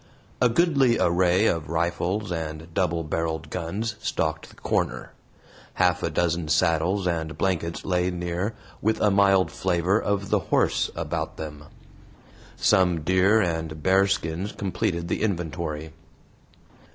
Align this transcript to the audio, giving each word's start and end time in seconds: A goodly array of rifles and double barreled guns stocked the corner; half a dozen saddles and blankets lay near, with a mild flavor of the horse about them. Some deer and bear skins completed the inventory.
A 0.41 0.49
goodly 0.49 0.97
array 0.99 1.45
of 1.45 1.69
rifles 1.69 2.31
and 2.31 2.73
double 2.73 3.03
barreled 3.03 3.51
guns 3.51 3.97
stocked 3.99 4.49
the 4.49 4.55
corner; 4.55 5.11
half 5.75 6.01
a 6.01 6.09
dozen 6.09 6.47
saddles 6.47 7.05
and 7.05 7.37
blankets 7.37 7.85
lay 7.85 8.09
near, 8.09 8.55
with 8.81 8.99
a 8.99 9.11
mild 9.11 9.51
flavor 9.51 10.01
of 10.01 10.31
the 10.31 10.39
horse 10.39 10.89
about 10.95 11.37
them. 11.37 11.65
Some 12.57 13.01
deer 13.01 13.41
and 13.41 13.83
bear 13.83 14.07
skins 14.07 14.53
completed 14.53 15.07
the 15.07 15.21
inventory. 15.21 15.91